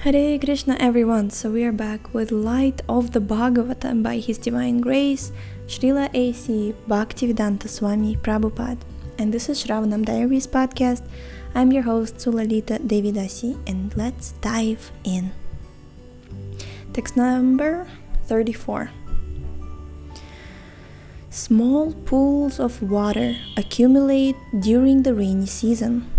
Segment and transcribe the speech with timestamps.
[0.00, 1.28] Hare Krishna, everyone.
[1.28, 5.30] So we are back with Light of the Bhagavatam by His Divine Grace,
[5.66, 6.74] Srila A.C.
[6.88, 8.80] Bhaktivedanta Swami Prabhupada.
[9.18, 11.06] And this is Shravanam Diaries podcast.
[11.54, 15.32] I'm your host Sulalita Devidasi, and let's dive in.
[16.94, 17.86] Text number
[18.24, 18.90] 34.
[21.28, 26.10] Small pools of water accumulate during the rainy season,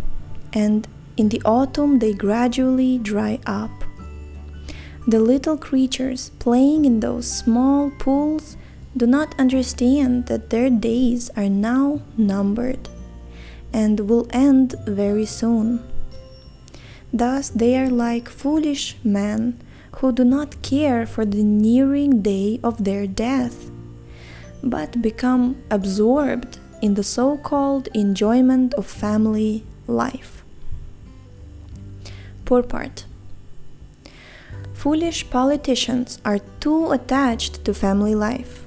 [0.54, 0.88] and
[1.18, 3.72] in the autumn, they gradually dry up.
[5.08, 8.56] The little creatures playing in those small pools
[8.96, 12.90] do not understand that their days are now numbered
[13.74, 15.82] and will end very soon.
[17.14, 19.60] Thus, they are like foolish men
[19.98, 23.70] who do not care for the nearing day of their death,
[24.64, 30.41] but become absorbed in the so called enjoyment of family life.
[32.52, 33.06] Purport.
[34.74, 38.66] Foolish politicians are too attached to family life.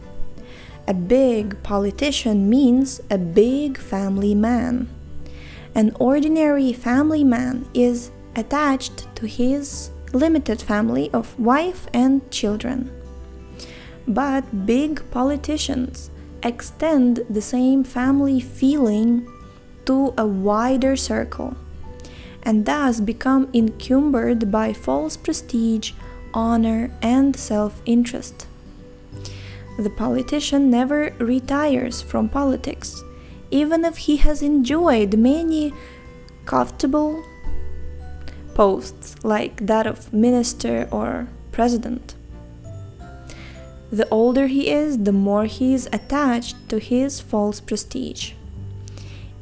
[0.89, 4.89] A big politician means a big family man.
[5.75, 12.91] An ordinary family man is attached to his limited family of wife and children.
[14.09, 16.11] But big politicians
[16.43, 19.29] extend the same family feeling
[19.85, 21.55] to a wider circle
[22.45, 25.93] and thus become encumbered by false prestige,
[26.33, 28.47] honor, and self interest.
[29.79, 33.03] The politician never retires from politics,
[33.51, 35.73] even if he has enjoyed many
[36.45, 37.25] comfortable
[38.55, 42.15] posts like that of minister or president.
[43.91, 48.33] The older he is, the more he is attached to his false prestige.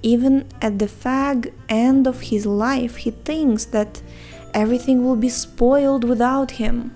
[0.02, 4.02] Even at the fag end of his life, he thinks that
[4.52, 6.92] everything will be spoiled without him.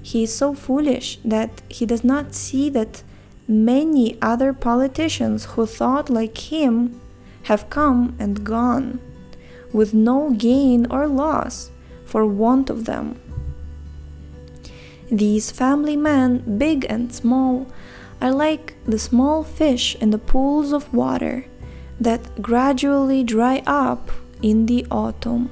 [0.00, 3.02] He is so foolish that he does not see that
[3.48, 7.00] many other politicians who thought like him
[7.44, 9.00] have come and gone,
[9.72, 11.70] with no gain or loss
[12.04, 13.20] for want of them.
[15.10, 17.66] These family men, big and small,
[18.20, 21.46] are like the small fish in the pools of water
[22.00, 24.10] that gradually dry up
[24.42, 25.50] in the autumn.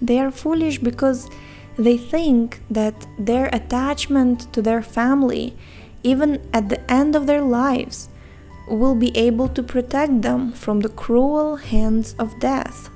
[0.00, 1.28] They are foolish because
[1.76, 5.56] they think that their attachment to their family,
[6.02, 8.08] even at the end of their lives,
[8.68, 12.90] will be able to protect them from the cruel hands of death.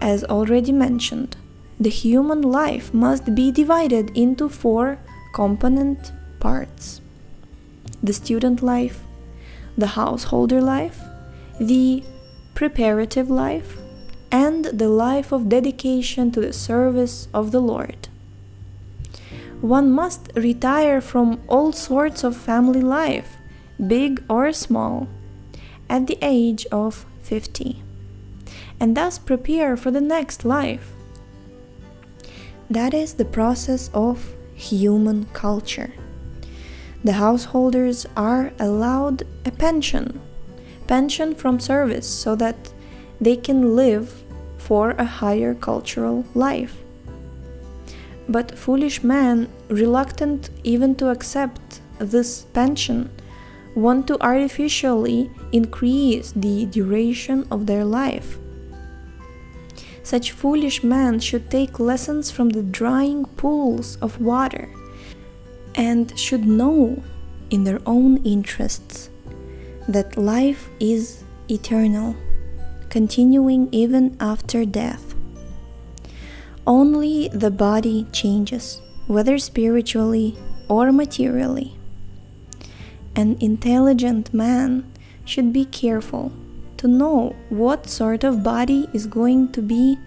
[0.00, 1.36] As already mentioned,
[1.80, 4.98] the human life must be divided into four
[5.32, 7.00] component parts
[8.04, 9.00] the student life,
[9.76, 11.00] the householder life,
[11.58, 12.02] the
[12.54, 13.78] preparative life,
[14.30, 18.08] and the life of dedication to the service of the Lord.
[19.60, 23.36] One must retire from all sorts of family life,
[23.86, 25.08] big or small,
[25.88, 27.82] at the age of 50,
[28.78, 30.92] and thus prepare for the next life.
[32.68, 35.92] That is the process of human culture
[37.04, 40.20] the householders are allowed a pension,
[40.86, 42.72] pension from service, so that
[43.20, 44.24] they can live
[44.56, 46.78] for a higher cultural life.
[48.26, 53.10] But foolish men, reluctant even to accept this pension,
[53.74, 58.38] want to artificially increase the duration of their life.
[60.02, 64.70] Such foolish men should take lessons from the drying pools of water
[65.74, 67.02] and should know
[67.50, 69.10] in their own interests
[69.88, 72.16] that life is eternal,
[72.88, 75.14] continuing even after death.
[76.66, 81.76] Only the body changes, whether spiritually or materially.
[83.14, 84.90] An intelligent man
[85.24, 86.32] should be careful
[86.78, 89.98] to know what sort of body is going to be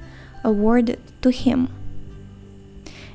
[0.43, 1.76] awarded to him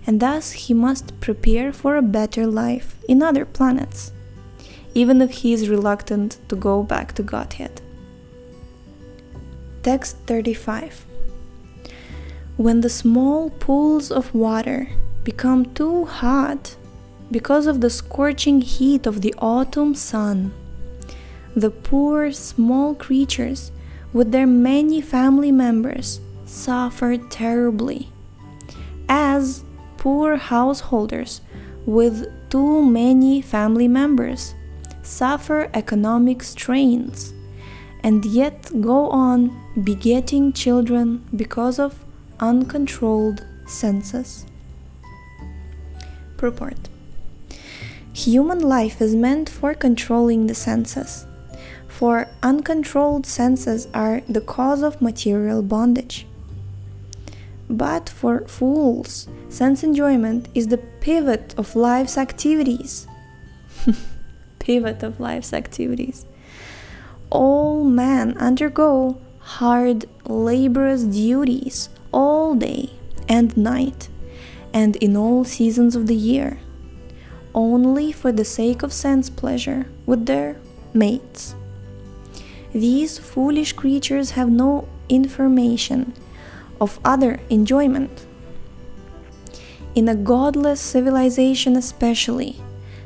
[0.06, 4.12] and thus he must prepare for a better life in other planets,
[4.94, 7.80] even if he is reluctant to go back to Godhead.
[9.82, 11.06] Text 35
[12.56, 14.88] When the small pools of water
[15.24, 16.76] become too hot
[17.30, 20.52] because of the scorching heat of the autumn sun,
[21.54, 23.72] the poor small creatures
[24.12, 28.10] with their many family members suffer terribly,
[29.08, 29.64] as
[30.02, 31.42] poor householders
[31.86, 34.52] with too many family members
[35.02, 37.32] suffer economic strains
[38.02, 42.04] and yet go on begetting children because of
[42.40, 44.44] uncontrolled senses.
[46.36, 46.88] Purport
[48.12, 51.26] Human life is meant for controlling the senses,
[51.86, 56.26] for uncontrolled senses are the cause of material bondage.
[57.72, 63.06] But for fools, sense enjoyment is the pivot of life's activities.
[64.58, 66.26] pivot of life's activities.
[67.30, 72.90] All men undergo hard, laborious duties all day
[73.26, 74.10] and night,
[74.74, 76.58] and in all seasons of the year,
[77.54, 80.60] only for the sake of sense pleasure with their
[80.92, 81.54] mates.
[82.74, 86.12] These foolish creatures have no information
[86.80, 88.26] of other enjoyment.
[89.94, 92.56] In a godless civilization, especially,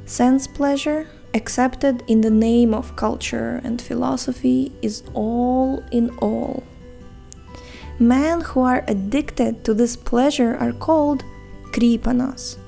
[0.04, 6.62] sense pleasure, accepted in the name of culture and philosophy, is all in all.
[7.98, 11.24] Men who are addicted to this pleasure are called
[11.72, 12.58] kripanas.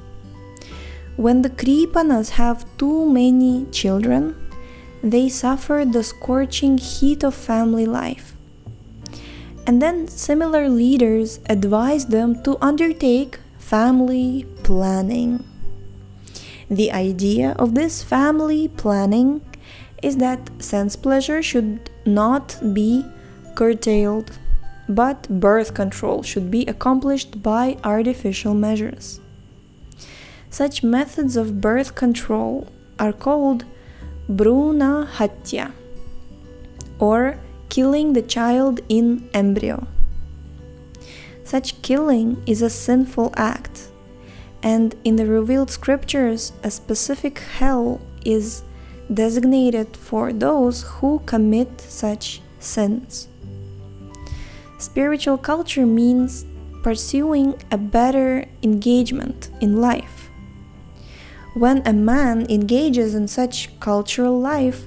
[1.16, 4.34] When the kripanas have too many children,
[5.02, 8.37] they suffer the scorching heat of family life.
[9.68, 15.44] And then similar leaders advise them to undertake family planning.
[16.70, 19.42] The idea of this family planning
[20.02, 23.04] is that sense pleasure should not be
[23.56, 24.38] curtailed,
[24.88, 29.20] but birth control should be accomplished by artificial measures.
[30.48, 32.68] Such methods of birth control
[32.98, 33.66] are called
[34.30, 35.72] Bhruna Hatya
[36.98, 37.38] or
[37.68, 39.86] killing the child in embryo.
[41.44, 43.88] Such killing is a sinful act,
[44.62, 48.62] and in the revealed scriptures, a specific hell is
[49.12, 53.28] designated for those who commit such sins.
[54.78, 56.44] Spiritual culture means
[56.82, 60.28] pursuing a better engagement in life
[61.58, 64.84] when a man engages in such cultural life,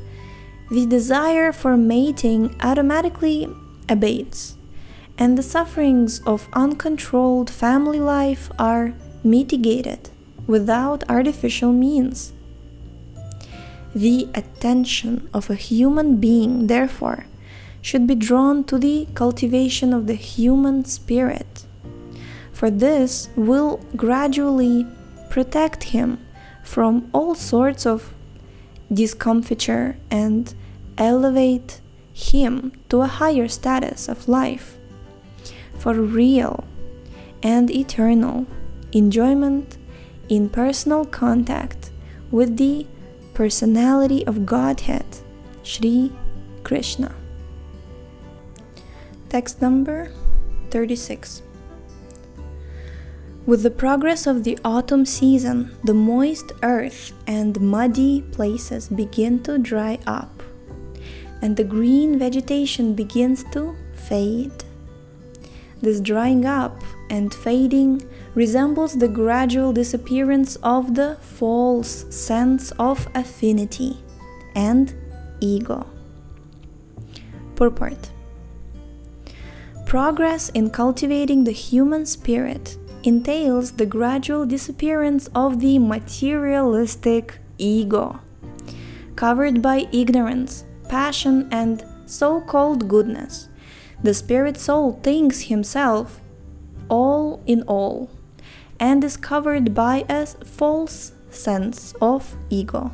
[0.71, 3.45] the desire for mating automatically
[3.89, 4.55] abates,
[5.17, 10.09] and the sufferings of uncontrolled family life are mitigated
[10.47, 12.31] without artificial means.
[13.93, 17.25] The attention of a human being, therefore,
[17.81, 21.65] should be drawn to the cultivation of the human spirit,
[22.53, 24.87] for this will gradually
[25.29, 26.25] protect him
[26.63, 28.13] from all sorts of
[28.91, 30.53] discomfiture and
[30.97, 31.79] elevate
[32.13, 34.77] him to a higher status of life
[35.77, 36.63] for real
[37.41, 38.45] and eternal
[38.91, 39.77] enjoyment
[40.29, 41.91] in personal contact
[42.29, 42.85] with the
[43.33, 45.05] personality of Godhead,
[45.63, 46.11] Sri
[46.63, 47.15] Krishna.
[49.29, 50.11] Text number
[50.69, 51.41] 36.
[53.51, 59.57] With the progress of the autumn season, the moist earth and muddy places begin to
[59.57, 60.41] dry up,
[61.41, 64.63] and the green vegetation begins to fade.
[65.81, 73.97] This drying up and fading resembles the gradual disappearance of the false sense of affinity
[74.55, 74.95] and
[75.41, 75.85] ego.
[77.57, 78.11] Purport
[79.85, 88.19] Progress in cultivating the human spirit entails the gradual disappearance of the materialistic ego,
[89.15, 93.49] covered by ignorance, passion, and so called goodness.
[94.03, 96.21] The spirit soul thinks himself
[96.89, 98.09] all in all
[98.79, 102.91] and is covered by a false sense of ego.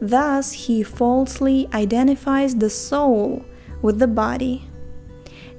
[0.00, 3.44] Thus, he falsely identifies the soul
[3.82, 4.68] with the body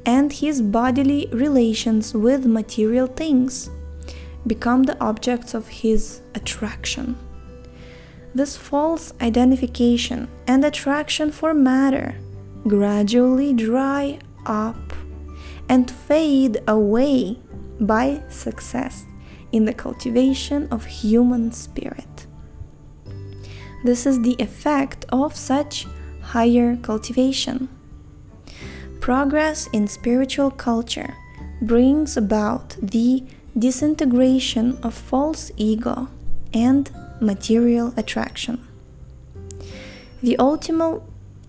[0.06, 3.70] and his bodily relations with material things
[4.48, 7.18] become the objects of his attraction.
[8.34, 12.16] This false identification and attraction for matter
[12.68, 14.94] gradually dry up
[15.70, 17.40] and fade away
[17.80, 19.06] by success
[19.52, 22.28] in the cultivation of human spirit.
[23.84, 25.88] This is the effect of such
[26.22, 27.70] higher cultivation.
[29.06, 31.14] Progress in spiritual culture
[31.62, 33.24] brings about the
[33.56, 36.08] disintegration of false ego
[36.56, 36.90] and
[37.22, 38.68] material attraction.
[40.24, 41.04] The ultimate,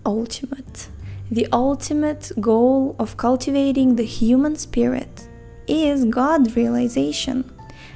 [0.05, 0.87] ultimate,
[1.31, 5.27] the ultimate goal of cultivating the human spirit
[5.67, 7.51] is God realization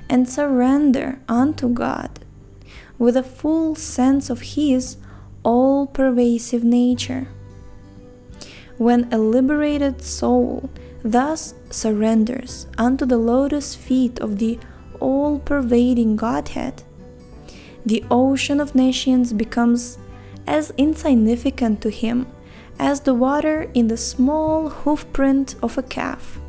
[0.09, 2.25] and surrender unto God
[2.97, 4.97] with a full sense of His
[5.43, 7.27] all pervasive nature
[8.81, 10.67] when a liberated soul
[11.03, 14.57] thus surrenders unto the lotus feet of the
[14.99, 16.81] all pervading Godhead,
[17.85, 19.99] the ocean of nescience becomes
[20.47, 22.25] as insignificant to him
[22.79, 26.39] as the water in the small hoofprint of a calf.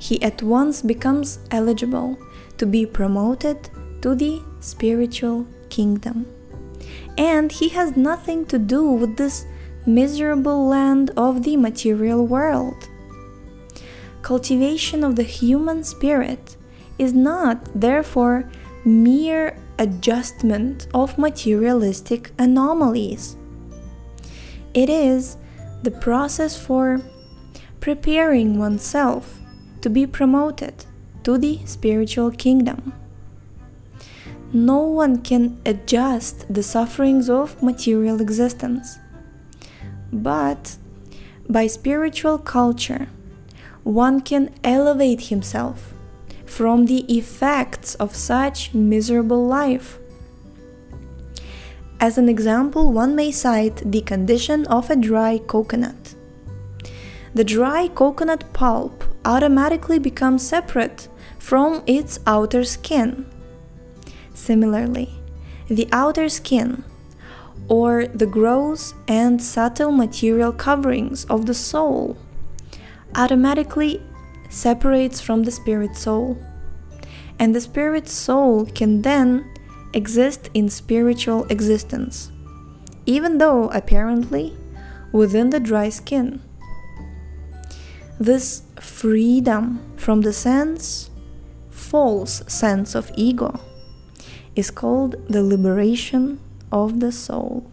[0.00, 2.18] He at once becomes eligible
[2.58, 3.70] to be promoted
[4.02, 6.26] to the spiritual kingdom.
[7.16, 9.46] And he has nothing to do with this
[9.86, 12.88] miserable land of the material world.
[14.22, 16.56] Cultivation of the human spirit
[16.98, 18.50] is not, therefore,
[18.84, 23.36] mere adjustment of materialistic anomalies.
[24.74, 25.36] It is
[25.82, 27.00] the process for
[27.80, 29.38] preparing oneself
[29.82, 30.84] to be promoted
[31.22, 32.92] to the spiritual kingdom.
[34.52, 38.98] No one can adjust the sufferings of material existence.
[40.12, 40.76] But
[41.48, 43.08] by spiritual culture,
[43.82, 45.94] one can elevate himself
[46.44, 49.98] from the effects of such miserable life.
[52.00, 56.14] As an example, one may cite the condition of a dry coconut.
[57.34, 61.08] The dry coconut pulp automatically becomes separate
[61.38, 63.26] from its outer skin.
[64.34, 65.10] Similarly,
[65.68, 66.84] the outer skin,
[67.68, 72.16] or the gross and subtle material coverings of the soul,
[73.14, 74.02] automatically
[74.48, 76.38] separates from the spirit soul.
[77.38, 79.44] And the spirit soul can then
[79.92, 82.30] exist in spiritual existence,
[83.04, 84.56] even though apparently
[85.12, 86.40] within the dry skin.
[88.18, 91.10] This freedom from the sense,
[91.70, 93.60] false sense of ego,
[94.54, 96.40] is called the liberation
[96.72, 97.70] of the soul.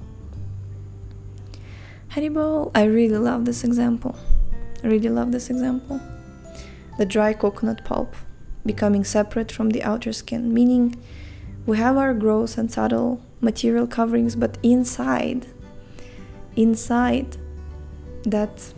[2.12, 4.16] Haribol, I really love this example.
[4.84, 6.00] I really love this example
[6.98, 8.16] the dry coconut pulp
[8.66, 10.96] becoming separate from the outer skin, meaning
[11.66, 15.48] we have our gross and subtle material coverings, but inside,
[16.56, 17.38] inside
[18.24, 18.74] that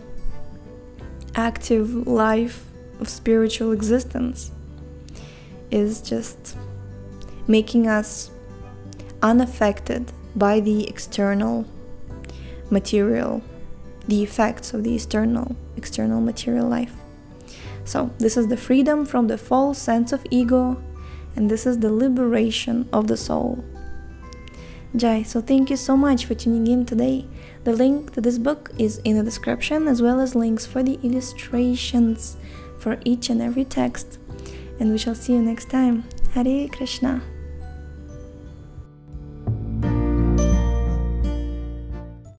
[1.36, 2.66] active life
[3.00, 4.52] of spiritual existence
[5.70, 6.58] is just
[7.48, 8.32] making us
[9.26, 11.66] unaffected by the external
[12.70, 13.42] material,
[14.08, 16.94] the effects of the external external material life.
[17.86, 20.82] So, this is the freedom from the false sense of ego,
[21.36, 23.64] and this is the liberation of the soul.
[24.96, 27.26] Jai, so thank you so much for tuning in today.
[27.64, 31.00] The link to this book is in the description, as well as links for the
[31.04, 32.38] illustrations
[32.78, 34.20] for each and every text.
[34.80, 36.06] And we shall see you next time.
[36.34, 37.22] Hare Krishna.